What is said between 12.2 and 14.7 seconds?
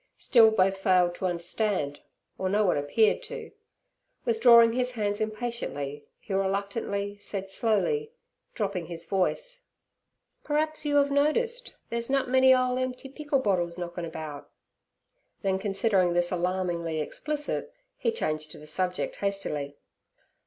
many ole emp'y pickle bottles knockin' about';